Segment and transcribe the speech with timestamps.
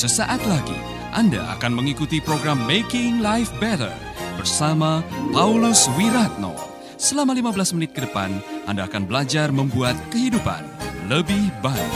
[0.00, 0.80] Sesaat lagi
[1.12, 3.92] Anda akan mengikuti program Making Life Better
[4.40, 6.56] bersama Paulus Wiratno.
[6.96, 8.32] Selama 15 menit ke depan,
[8.64, 10.64] Anda akan belajar membuat kehidupan
[11.04, 11.92] lebih baik.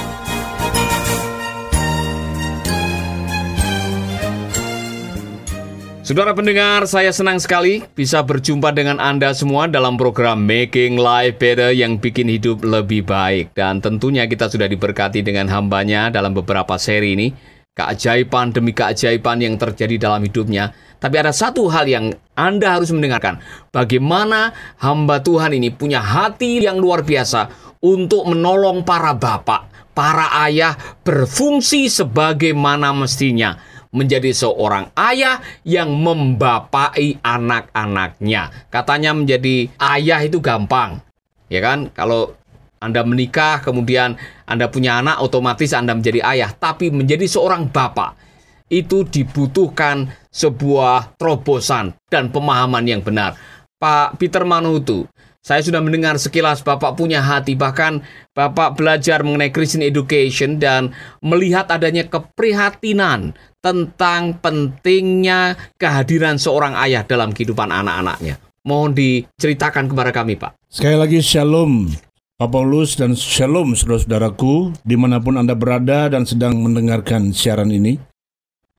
[6.04, 11.72] Saudara pendengar, saya senang sekali bisa berjumpa dengan Anda semua dalam program Making Life Better
[11.72, 13.56] yang bikin hidup lebih baik.
[13.56, 17.53] Dan tentunya kita sudah diberkati dengan hambanya dalam beberapa seri ini.
[17.74, 20.70] Keajaiban demi keajaiban yang terjadi dalam hidupnya.
[21.02, 23.42] Tapi ada satu hal yang Anda harus mendengarkan.
[23.74, 27.50] Bagaimana hamba Tuhan ini punya hati yang luar biasa
[27.82, 33.58] untuk menolong para bapak, para ayah berfungsi sebagaimana mestinya
[33.94, 38.70] menjadi seorang ayah yang membapai anak-anaknya.
[38.70, 41.02] Katanya menjadi ayah itu gampang.
[41.46, 41.90] Ya kan?
[41.94, 42.34] Kalau
[42.84, 48.14] Anda menikah kemudian Anda punya anak otomatis Anda menjadi ayah, tapi menjadi seorang bapak
[48.68, 53.36] itu dibutuhkan sebuah terobosan dan pemahaman yang benar.
[53.76, 55.04] Pak Peter Manutu,
[55.44, 58.00] saya sudah mendengar sekilas Bapak punya hati, bahkan
[58.32, 67.36] Bapak belajar mengenai Christian education dan melihat adanya keprihatinan tentang pentingnya kehadiran seorang ayah dalam
[67.36, 68.40] kehidupan anak-anaknya.
[68.64, 70.56] Mohon diceritakan kepada kami, Pak.
[70.72, 71.92] Sekali lagi shalom
[72.44, 77.94] Paulus dan shalom saudara-saudaraku di mana pun Anda berada dan sedang mendengarkan siaran ini.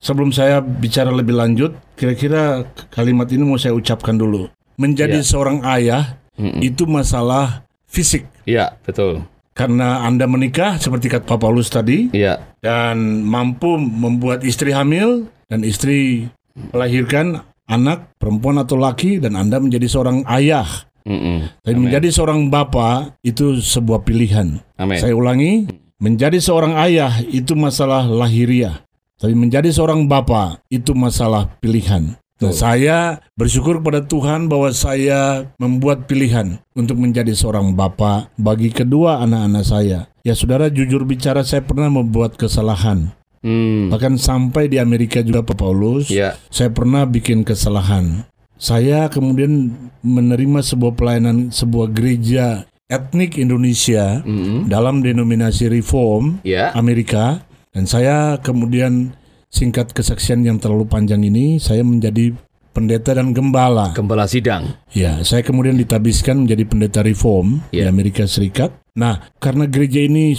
[0.03, 4.51] Sebelum saya bicara lebih lanjut, kira-kira kalimat ini mau saya ucapkan dulu.
[4.75, 5.25] Menjadi Ya.
[5.25, 6.59] seorang ayah Mm-mm.
[6.59, 8.27] itu masalah fisik.
[8.43, 9.23] Iya, betul.
[9.55, 15.63] Karena Anda menikah seperti kata Pak Paulus tadi Iya, dan mampu membuat istri hamil dan
[15.63, 16.27] istri
[16.75, 17.39] melahirkan
[17.71, 20.67] anak perempuan atau laki dan Anda menjadi seorang ayah.
[21.05, 21.37] Mm-mm.
[21.61, 21.83] Tapi Amin.
[21.89, 24.57] menjadi seorang bapak itu sebuah pilihan.
[24.81, 24.97] Amin.
[24.97, 25.69] Saya ulangi,
[26.01, 28.81] menjadi seorang ayah itu masalah lahiriah.
[29.15, 32.19] Tapi menjadi seorang bapak itu masalah pilihan.
[32.35, 39.23] Nah, saya bersyukur kepada Tuhan bahwa saya membuat pilihan untuk menjadi seorang bapak bagi kedua
[39.23, 40.11] anak-anak saya.
[40.27, 43.15] Ya saudara jujur bicara saya pernah membuat kesalahan.
[43.39, 43.87] Hmm.
[43.87, 46.35] Bahkan sampai di Amerika juga Pak Paulus, Iya.
[46.51, 48.27] saya pernah bikin kesalahan.
[48.55, 54.69] Saya kemudian menerima sebuah pelayanan sebuah gereja etnik Indonesia Mm-mm.
[54.69, 56.71] dalam denominasi Reform Iya.
[56.71, 57.43] Amerika
[57.75, 59.11] dan saya kemudian
[59.49, 62.31] singkat kesaksian yang terlalu panjang ini saya menjadi
[62.71, 63.95] pendeta dan gembala.
[63.95, 64.67] Gembala sidang.
[64.91, 67.87] Ya, saya kemudian ditabiskan menjadi pendeta Reform di Ya.
[67.87, 68.75] Amerika Serikat.
[68.95, 70.35] Nah, karena gereja ini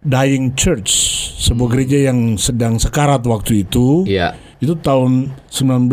[0.00, 0.92] dying church,
[1.40, 4.36] sebuah gereja yang sedang sekarat waktu itu, Iya.
[4.60, 5.88] Itu tahun 19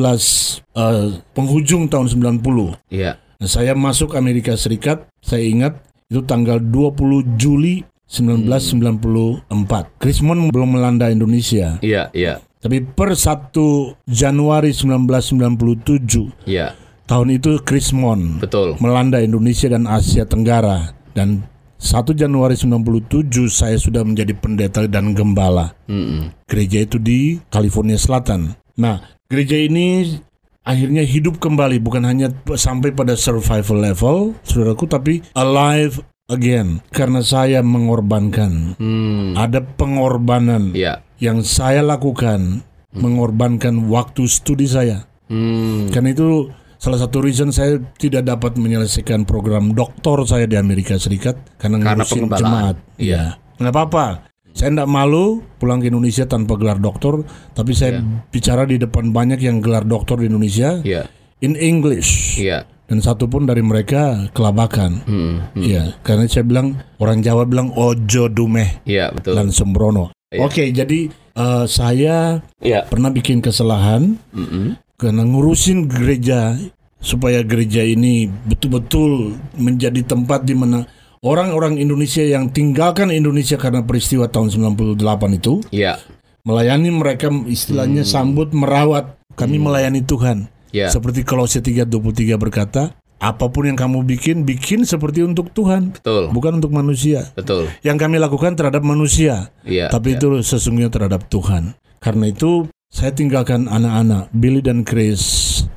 [0.76, 2.76] eh, penghujung tahun 90.
[2.92, 3.16] Iya.
[3.38, 10.00] Nah, saya masuk Amerika Serikat, saya ingat itu tanggal 20 Juli 1994.
[10.00, 12.40] Krismon belum melanda Indonesia, Iya, iya.
[12.64, 16.72] tapi per 1 Januari 1997 Iya.
[17.04, 18.80] tahun itu Krismon Betul.
[18.80, 21.44] melanda Indonesia dan Asia Tenggara dan
[21.78, 25.78] 1 Januari 97 saya sudah menjadi pendeta dan gembala.
[25.86, 26.34] Mm-mm.
[26.50, 28.58] Gereja itu di California Selatan.
[28.78, 30.18] Nah, gereja ini
[30.66, 37.64] akhirnya hidup kembali bukan hanya sampai pada survival level, saudaraku, tapi alive again karena saya
[37.64, 38.76] mengorbankan.
[38.78, 39.38] Hmm.
[39.38, 41.02] Ada pengorbanan Iya.
[41.22, 45.08] yang saya lakukan, mengorbankan waktu studi saya.
[45.32, 45.88] Hmm.
[45.94, 51.38] Karena itu salah satu reason saya tidak dapat menyelesaikan program doktor saya di Amerika Serikat
[51.58, 52.76] karena, Karena ngurusin jemaat.
[52.98, 53.38] Iya.
[53.58, 54.06] Nggak apa-apa.
[54.54, 57.22] Saya tidak malu pulang ke Indonesia tanpa gelar doktor,
[57.54, 61.06] tapi saya bicara di depan banyak yang gelar doktor di Indonesia Iya.
[61.46, 62.42] in English.
[62.42, 62.66] Iya.
[62.88, 65.04] Dan satu pun dari mereka kelabakan.
[65.06, 65.36] Hmm.
[65.54, 65.62] Hmm.
[65.62, 69.36] Iya, karena saya bilang orang Jawa bilang ojo dumeh Iya, betul.
[69.38, 70.10] lan sembrono.
[70.34, 70.42] Iya.
[70.42, 72.90] Oke, jadi eh, saya Iya.
[72.90, 74.74] pernah bikin kesalahan Mm-mm.
[74.98, 76.58] Karena ngurusin gereja
[76.98, 80.90] supaya gereja ini betul-betul menjadi tempat di mana
[81.22, 84.98] orang-orang Indonesia yang tinggalkan Indonesia karena peristiwa tahun 98
[85.38, 86.02] itu Iya.
[86.42, 90.90] melayani mereka istilahnya sambut merawat kami melayani Tuhan Iya.
[90.90, 96.34] seperti Kolose 3:23 berkata apa pun yang kamu bikin bikin seperti untuk Tuhan Betul.
[96.34, 97.70] bukan untuk manusia Betul.
[97.86, 99.94] yang kami lakukan terhadap manusia Iya.
[99.94, 100.22] tapi iya.
[100.22, 101.78] itu sesungguhnya terhadap Tuhan.
[101.98, 105.22] Karena itu saya tinggalkan anak-anak Billy dan Chris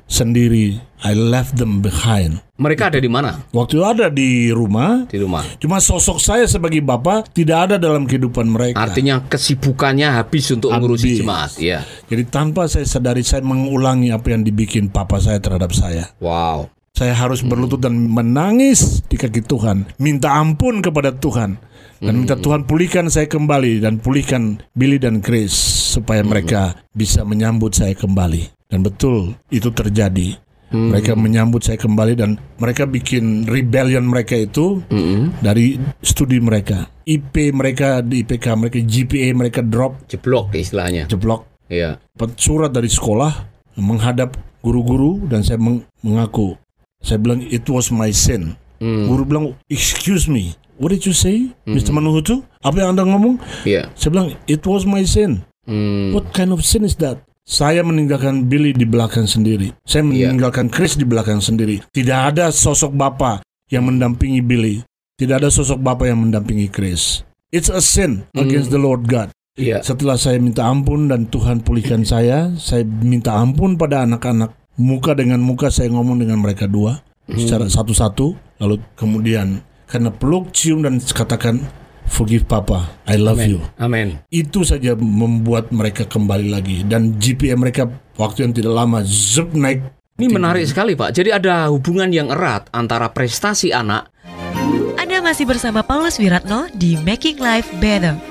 [0.06, 0.78] sendiri.
[1.00, 2.44] I left them behind.
[2.60, 3.40] Mereka ada di mana?
[3.56, 5.40] Waktu ada di rumah, Di rumah.
[5.56, 8.76] cuma sosok saya sebagai bapak tidak ada dalam kehidupan mereka.
[8.76, 11.20] Artinya kesibukannya habis untuk mengurusi Habis.
[11.24, 11.50] jemaat.
[11.56, 11.80] Iya.
[12.04, 16.12] Jadi tanpa saya sadari saya mengulangi apa yang dibikin papa saya terhadap saya.
[16.20, 16.68] Wow.
[16.92, 21.56] Saya harus berlutut dan menangis di kaki Tuhan, minta ampun kepada Tuhan.
[22.00, 25.52] Dan minta Tuhan pulihkan saya kembali dan pulihkan Billy dan Chris
[25.90, 28.48] supaya mereka bisa menyambut saya kembali.
[28.66, 30.38] Dan betul itu terjadi.
[30.70, 35.34] Mereka menyambut saya kembali dan mereka bikin rebellion mereka itu Mm-mm.
[35.42, 36.86] dari studi mereka.
[37.02, 41.10] IP mereka di IPK mereka GPA mereka drop Jeblok istilahnya.
[41.10, 41.42] jeblok.
[41.66, 41.98] Iya.
[42.14, 43.34] Dapat surat dari sekolah
[43.82, 46.54] menghadap guru-guru dan saya meng- mengaku.
[47.02, 48.54] Saya bilang it was my sin.
[48.78, 49.10] Hmm.
[49.10, 50.54] Guru bilang excuse me.
[50.80, 51.92] What did you say, Mr.
[51.92, 52.40] Manuhutu?
[52.64, 53.36] Apa yang anda ngomong?
[53.68, 53.92] Iya.
[54.00, 55.44] Saya bilang it was my sin.
[55.68, 56.16] Hmm.
[56.16, 57.20] What kind of sin is that?
[57.44, 59.76] Saya meninggalkan Billy di belakang sendiri.
[59.84, 61.84] Saya meninggalkan Chris di belakang sendiri.
[61.92, 64.80] Tidak ada sosok bapak yang mendampingi Billy.
[65.20, 67.28] Tidak ada sosok bapak yang mendampingi Chris.
[67.52, 69.36] It's a sin against the Lord God.
[69.60, 69.84] Iya.
[69.84, 74.56] Setelah saya minta ampun dan Tuhan pulihkan saya, saya minta ampun pada anak-anak.
[74.80, 78.32] Muka dengan muka saya ngomong dengan mereka dua secara satu-satu.
[78.64, 79.60] Lalu kemudian
[79.90, 81.66] karena peluk, cium dan katakan
[82.06, 83.58] forgive papa, I love you.
[83.82, 84.22] Amin.
[84.30, 89.82] Itu saja membuat mereka kembali lagi dan GPA mereka waktu yang tidak lama zup naik.
[90.20, 91.16] Ini menarik sekali, Pak.
[91.16, 94.12] Jadi ada hubungan yang erat antara prestasi anak
[95.00, 98.29] Anda masih bersama Paulus Wiratno di Making Life Better.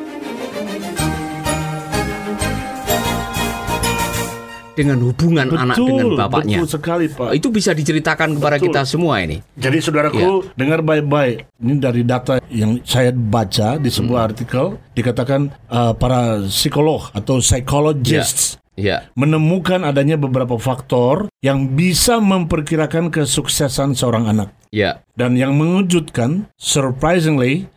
[4.80, 6.64] Dengan hubungan anak dengan bapaknya.
[6.64, 7.36] betul sekali Pak.
[7.36, 8.66] Itu bisa diceritakan kepada Betul.
[8.72, 9.44] kita semua ini.
[9.60, 11.44] Jadi saudaraku dengar baik-baik.
[11.60, 18.56] Ini dari data yang saya baca di sebuah artikel dikatakan uh, para psikolog atau psychologists
[18.80, 19.12] Ya.
[19.12, 24.56] menemukan adanya beberapa faktor yang bisa memperkirakan kesuksesan seorang anak.
[24.72, 25.04] Ya.
[25.20, 27.68] Dan yang mengejutkan, surprisingly,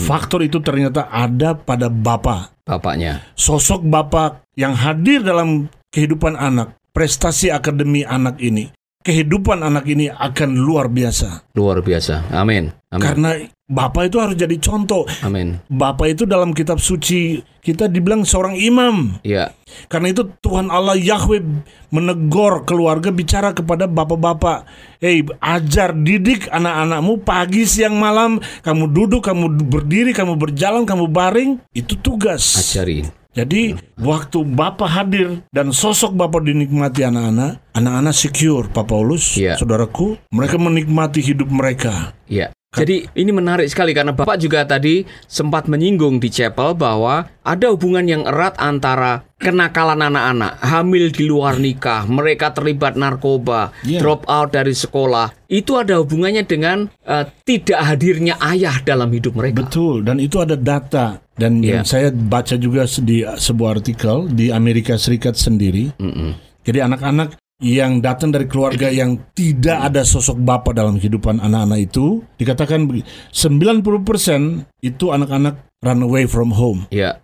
[0.00, 2.56] faktor itu ternyata ada pada bapak.
[2.64, 3.20] Bapaknya.
[3.36, 8.72] Sosok bapak yang hadir dalam kehidupan anak, prestasi akademi anak ini,
[9.04, 11.52] kehidupan anak ini akan luar biasa.
[11.54, 12.32] Luar biasa.
[12.32, 12.72] Amin.
[12.88, 13.04] Amin.
[13.04, 13.30] Karena
[13.68, 15.04] bapak itu harus jadi contoh.
[15.20, 15.60] Amin.
[15.68, 19.20] Bapak itu dalam kitab suci kita dibilang seorang imam.
[19.20, 19.52] Ya.
[19.92, 21.44] Karena itu Tuhan Allah Yahweh
[21.92, 24.64] menegur keluarga bicara kepada bapak-bapak.
[25.04, 28.40] Hei, ajar didik anak-anakmu pagi, siang, malam.
[28.64, 31.60] Kamu duduk, kamu berdiri, kamu berjalan, kamu baring.
[31.76, 32.56] Itu tugas.
[32.56, 33.25] Ajarin.
[33.36, 39.60] Jadi waktu Bapak hadir dan sosok Bapak dinikmati anak-anak, anak-anak secure Pak Paulus, Iya.
[39.60, 42.16] saudaraku, mereka menikmati hidup mereka.
[42.32, 42.55] Ya.
[42.76, 48.04] Jadi ini menarik sekali karena Bapak juga tadi sempat menyinggung di chapel bahwa ada hubungan
[48.04, 54.04] yang erat antara kenakalan anak-anak, hamil di luar nikah, mereka terlibat narkoba, Iya.
[54.04, 55.32] drop out dari sekolah.
[55.48, 59.64] Itu ada hubungannya dengan eh, tidak hadirnya ayah dalam hidup mereka.
[59.64, 64.96] Betul, dan itu ada data dan yang saya baca juga di sebuah artikel di Amerika
[64.96, 65.92] Serikat sendiri.
[66.00, 66.32] Mm-mm.
[66.66, 72.20] Jadi anak-anak yang datang dari keluarga yang tidak ada sosok bapak dalam kehidupan anak-anak itu
[72.36, 76.84] dikatakan begini, 90% itu anak-anak run away from home.
[76.92, 77.16] Ya.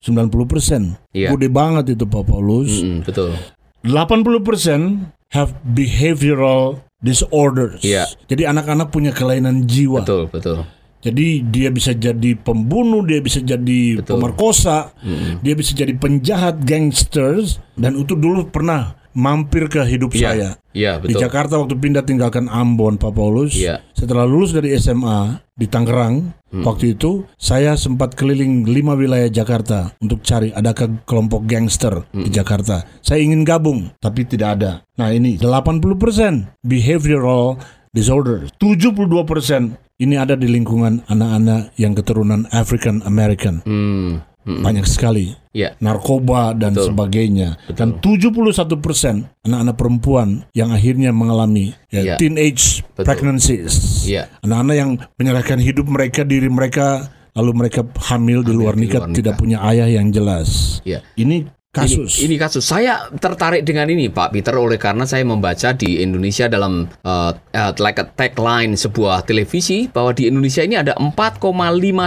[0.00, 0.96] 90%.
[1.12, 1.28] Iya.
[1.34, 2.80] Gede banget itu Pak Paulus.
[2.80, 3.36] Mm-mm, betul.
[3.84, 7.84] 80% have behavioral disorders.
[7.84, 8.08] Iya.
[8.30, 10.06] Jadi anak-anak punya kelainan jiwa.
[10.06, 10.64] Betul, betul.
[11.04, 14.18] Jadi dia bisa jadi pembunuh, dia bisa jadi Betul.
[14.18, 14.90] pemerkosa,
[15.38, 20.20] dia bisa jadi penjahat, gangsters dan itu dulu pernah mampir ke hidup Iya.
[20.22, 20.50] saya.
[20.76, 21.20] Iya, Di betul.
[21.24, 23.56] Jakarta waktu pindah tinggalkan Ambon, Pak Paulus.
[23.56, 23.80] Iya.
[23.90, 26.60] Setelah lulus dari SMA di Tangerang, Hmm.
[26.62, 32.36] waktu itu saya sempat keliling lima wilayah Jakarta untuk cari adakah kelompok gangster di Hmm.
[32.36, 32.84] Jakarta.
[33.00, 34.84] Saya ingin gabung, tapi tidak ada.
[34.94, 37.56] Nah ini 80% behavioral
[37.90, 43.64] disorder, 72% ini ada di lingkungan anak-anak yang keturunan African American.
[43.64, 44.20] Hmm.
[44.46, 44.62] Mm-mm.
[44.62, 45.72] Banyak sekali Ya.
[45.80, 46.92] narkoba dan Betul.
[46.92, 47.48] sebagainya.
[47.72, 52.16] Dan 71 persen anak-anak perempuan yang akhirnya mengalami ya, Iya.
[52.20, 53.04] teenage Betul.
[53.08, 54.04] pregnancies.
[54.06, 54.28] Iya.
[54.44, 59.08] Anak-anak yang menyerahkan hidup mereka, diri mereka, lalu mereka hamil di Hamil luar di nikah,
[59.10, 59.40] tidak nikah.
[59.40, 60.80] punya ayah yang jelas.
[60.84, 61.00] Iya.
[61.16, 62.20] Ini kasus.
[62.20, 62.64] Ini, ini kasus.
[62.64, 67.72] Saya tertarik dengan ini, Pak Peter, oleh karena saya membaca di Indonesia dalam uh, uh,
[67.76, 71.44] like a tagline sebuah televisi bahwa di Indonesia ini ada 4,5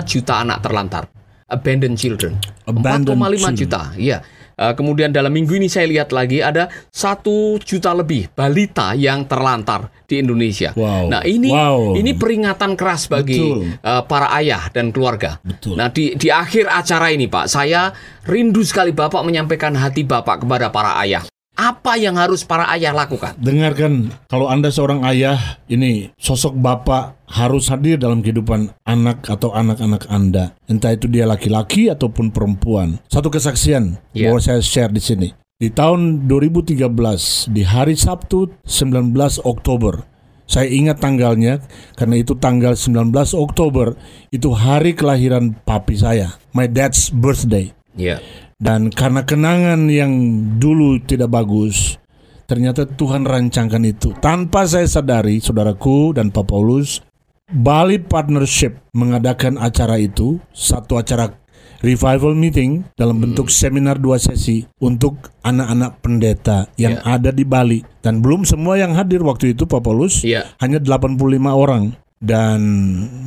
[0.09, 1.05] juta anak terlantar,
[1.49, 2.37] abandoned children.
[2.65, 3.53] Abandoned 4,5 children.
[3.57, 4.19] juta, iya.
[4.59, 9.87] Uh, kemudian dalam minggu ini saya lihat lagi ada satu juta lebih balita yang terlantar
[10.03, 10.75] di Indonesia.
[10.75, 11.07] Wow.
[11.07, 11.95] Nah ini Wow.
[11.95, 13.79] ini peringatan keras bagi Betul.
[13.79, 15.39] uh, para ayah dan keluarga.
[15.47, 15.79] Betul.
[15.79, 17.95] Nah di di akhir acara ini Pak, saya
[18.27, 21.23] rindu sekali Bapak menyampaikan hati Bapak kepada para ayah.
[21.59, 23.35] Apa yang harus para ayah lakukan?
[23.35, 30.07] Dengarkan, kalau Anda seorang ayah, ini sosok bapak harus hadir dalam kehidupan anak atau anak-anak
[30.07, 30.55] Anda.
[30.71, 33.03] Entah itu dia laki-laki ataupun perempuan.
[33.11, 34.31] Satu kesaksian Iya.
[34.31, 35.27] boleh saya share di sini.
[35.59, 40.07] Di tahun 2013, di hari Sabtu 19 Oktober,
[40.49, 41.61] Saya ingat tanggalnya
[41.93, 43.93] karena itu tanggal 19 Oktober
[44.33, 47.69] itu hari kelahiran papi saya, my dad's birthday.
[47.93, 48.17] Ya.
[48.59, 50.11] Dan karena kenangan yang
[50.59, 51.95] dulu tidak bagus,
[52.43, 54.11] ternyata Tuhan rancangkan itu.
[54.19, 56.99] Tanpa saya sadari, saudaraku dan Pak Paulus,
[57.47, 61.39] Bali Partnership mengadakan acara itu, satu acara
[61.79, 67.15] revival meeting dalam bentuk seminar dua sesi untuk anak-anak pendeta yang Ya.
[67.15, 67.79] ada di Bali.
[68.03, 70.43] Dan belum semua yang hadir waktu itu Pak Paulus, Iya.
[70.59, 71.95] hanya 85 orang.
[72.19, 72.59] Dan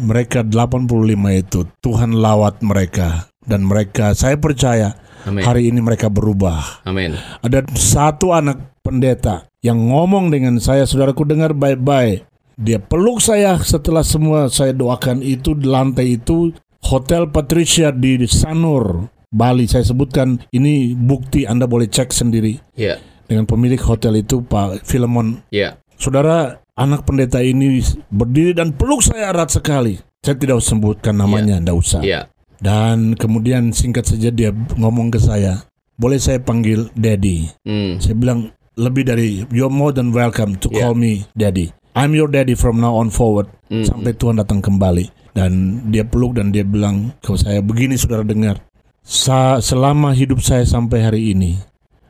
[0.04, 3.32] mereka 85 itu Tuhan lawat mereka.
[3.40, 4.92] Dan mereka, saya percaya
[5.26, 5.42] Amin.
[5.44, 6.82] hari ini mereka berubah.
[6.84, 7.14] Amin.
[7.40, 12.26] Ada satu anak pendeta yang ngomong dengan saya, saudaraku dengar baik-baik.
[12.58, 16.52] Dia peluk saya setelah semua saya doakan itu di lantai itu
[16.82, 19.64] Hotel Patricia di Sanur, Bali.
[19.70, 22.98] Saya sebutkan ini bukti Anda boleh cek sendiri Ya.
[23.30, 25.40] dengan pemilik hotel itu Pak Filemon.
[25.54, 25.78] Ya.
[25.96, 27.78] Saudara, anak pendeta ini
[28.10, 30.02] berdiri dan peluk saya erat sekali.
[30.22, 32.02] Saya tidak usah sebutkan namanya, tidak usah.
[32.02, 32.30] Ya.
[32.62, 35.66] Dan kemudian singkat saja dia ngomong ke saya,
[35.98, 37.50] boleh saya panggil Daddy?
[37.66, 37.98] Hmm.
[37.98, 40.86] Saya bilang lebih dari you're more than welcome to Yeah.
[40.86, 41.74] call me Daddy.
[41.92, 43.84] I'm your daddy from now on forward Mm.
[43.84, 45.12] sampai Tuhan datang kembali.
[45.36, 45.52] Dan
[45.92, 48.64] dia peluk dan dia bilang ke saya begini saudara dengar.
[49.02, 51.58] Sa selama hidup saya sampai hari ini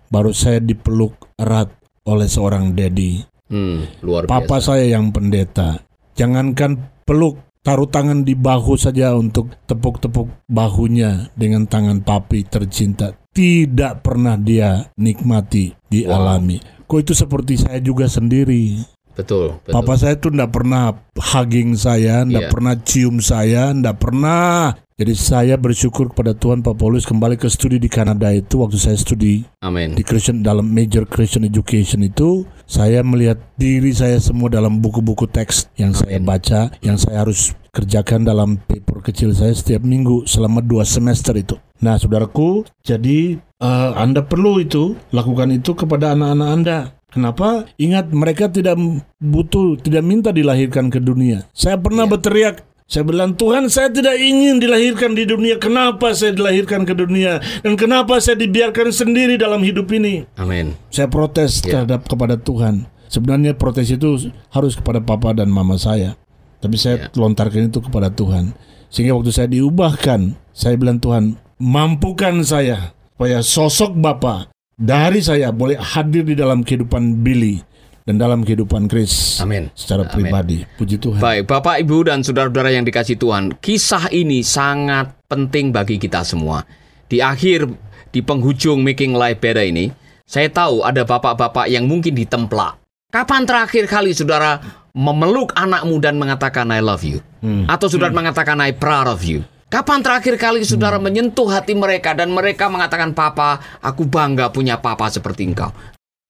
[0.06, 1.72] baru saya dipeluk erat
[2.04, 3.24] oleh seorang daddy.
[3.50, 3.88] Hmm.
[4.06, 4.76] Luar Papa biasa.
[4.76, 5.82] saya yang pendeta.
[6.14, 13.14] Jangankan peluk, taruh tangan di bahu saja untuk tepuk-tepuk bahunya dengan tangan papi tercinta.
[13.32, 16.60] Tidak pernah dia nikmati, dialami.
[16.84, 18.76] Kok itu seperti saya juga sendiri.
[19.12, 19.56] Betul.
[19.64, 19.72] Betul.
[19.72, 22.52] Papa saya tuh tidak pernah hugging saya, tidak Iya.
[22.52, 24.76] pernah cium saya, tidak pernah.
[25.00, 28.96] Jadi saya bersyukur kepada Tuhan Pak Paulus kembali ke studi di Kanada itu waktu saya
[29.00, 29.96] studi Amin.
[29.96, 35.72] di Christian dalam major Christian education itu saya melihat diri saya semua dalam buku-buku teks
[35.80, 36.28] yang saya Amin.
[36.28, 41.56] baca yang saya harus kerjakan dalam paper kecil saya setiap minggu selama dua semester itu.
[41.80, 46.78] Nah, saudaraku, jadi eh, Anda perlu itu lakukan itu kepada anak-anak Anda.
[47.12, 47.68] Kenapa?
[47.76, 48.80] Ingat mereka tidak
[49.20, 51.44] butuh, tidak minta dilahirkan ke dunia.
[51.52, 55.56] Saya pernah berteriak, saya bilang Tuhan saya tidak ingin dilahirkan di dunia.
[55.56, 60.28] Kenapa saya dilahirkan ke dunia dan kenapa saya dibiarkan sendiri dalam hidup ini?
[60.36, 60.76] Amin.
[60.92, 61.82] Saya protes Ya.
[61.84, 62.84] terhadap kepada Tuhan.
[63.08, 66.16] Sebenarnya protes itu harus kepada papa dan mama saya.
[66.60, 67.08] Tapi saya Ya.
[67.16, 68.52] lontarkan itu kepada Tuhan.
[68.92, 75.80] Sehingga waktu saya diubahkan, saya bilang Tuhan, mampukan saya supaya sosok Bapa dari saya boleh
[75.80, 77.62] hadir di dalam kehidupan Billy
[78.02, 79.70] dan dalam kehidupan Chris Amin.
[79.74, 80.14] secara Amin.
[80.14, 80.58] pribadi.
[80.78, 81.22] Puji Tuhan.
[81.22, 86.66] Baik, Bapak, Ibu, dan saudara-saudara yang dikasih Tuhan, kisah ini sangat penting bagi kita semua.
[87.06, 87.70] Di akhir,
[88.10, 89.92] di penghujung Making Life Better ini,
[90.26, 92.80] saya tahu ada bapak-bapak yang mungkin ditemplak.
[93.12, 94.56] Kapan terakhir kali saudara
[94.96, 97.20] memeluk anakmu dan mengatakan I love you?
[97.44, 97.68] Hmm.
[97.68, 99.44] Atau saudara mengatakan I proud of you?
[99.72, 105.08] Kapan terakhir kali saudara menyentuh hati mereka dan mereka mengatakan Papa, aku bangga punya papa
[105.08, 105.72] seperti engkau.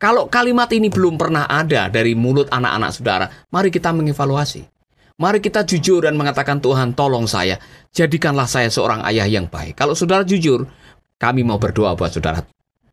[0.03, 4.67] Kalau kalimat ini belum pernah ada dari mulut anak-anak saudara, mari kita mengevaluasi.
[5.15, 7.63] Mari kita jujur dan mengatakan Tuhan tolong saya,
[7.95, 9.79] jadikanlah saya seorang ayah yang baik.
[9.79, 10.67] Kalau saudara jujur,
[11.23, 12.43] kami mau berdoa buat saudara.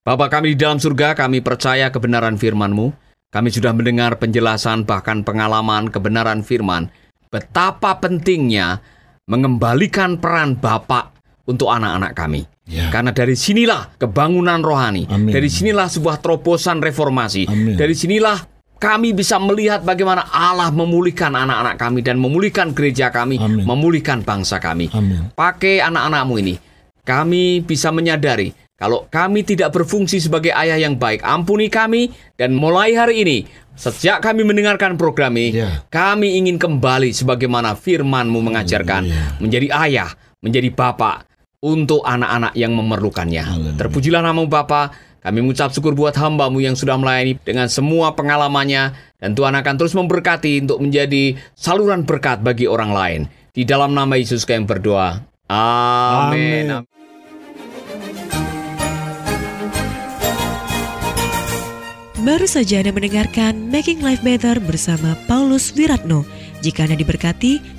[0.06, 2.94] Bapak kami di dalam surga, kami percaya kebenaran firman-Mu.
[3.34, 6.94] Kami sudah mendengar penjelasan bahkan pengalaman kebenaran firman.
[7.34, 8.86] Betapa pentingnya
[9.26, 11.19] mengembalikan peran Bapak
[11.50, 12.46] untuk anak-anak kami.
[12.70, 12.94] Ya.
[12.94, 15.10] Karena dari sinilah kebangunan rohani.
[15.10, 15.34] Amin.
[15.34, 17.50] Dari sinilah sebuah terobosan reformasi.
[17.50, 17.74] Amin.
[17.74, 18.38] Dari sinilah
[18.78, 23.66] kami bisa melihat bagaimana Allah memulihkan anak-anak kami dan memulihkan gereja kami, Amin.
[23.66, 24.94] memulihkan bangsa kami.
[24.94, 25.34] Amin.
[25.34, 26.56] Pakai anak-anakmu ini.
[27.02, 32.96] Kami bisa menyadari kalau kami tidak berfungsi sebagai ayah yang baik, ampuni kami dan mulai
[32.96, 33.38] hari ini
[33.76, 35.84] sejak kami mendengarkan program ini, Ya.
[35.92, 39.36] kami ingin kembali sebagaimana firman-Mu mengajarkan Haleluya.
[39.44, 41.28] menjadi ayah, menjadi bapak
[41.60, 43.44] untuk anak-anak yang memerlukannya.
[43.44, 43.76] Haleluya.
[43.76, 44.92] Terpujilah namamu Bapa.
[45.20, 48.96] Kami mengucap syukur buat hambamu yang sudah melayani dengan semua pengalamannya.
[49.20, 53.22] Dan Tuhan akan terus memberkati untuk menjadi saluran berkat bagi orang lain.
[53.52, 55.20] Di dalam nama Yesus kami berdoa.
[55.52, 56.72] Amin.
[56.72, 56.88] Amin.
[62.20, 66.24] Baru saja Anda mendengarkan Making Life Better bersama Paulus Wiratno.
[66.60, 67.79] Jika Anda diberkati,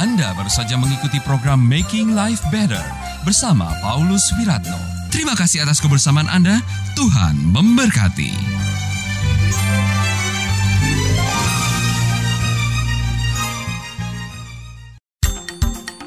[0.00, 2.80] Anda baru saja mengikuti program Making Life Better
[3.20, 4.80] bersama Paulus Wiratno.
[5.12, 6.56] Terima kasih atas kebersamaan Anda.
[6.96, 8.32] Tuhan memberkati.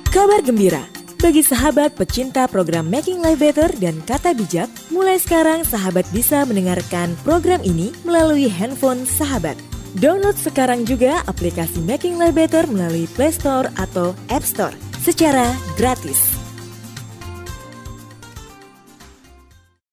[0.09, 0.81] Kabar gembira
[1.21, 7.13] bagi sahabat pecinta program Making Life Better dan Kata Bijak, mulai sekarang sahabat bisa mendengarkan
[7.21, 9.72] program ini melalui handphone sahabat.
[9.93, 14.73] Download sekarang juga aplikasi Making Life Better melalui Play Store atau App Store
[15.05, 16.32] secara gratis.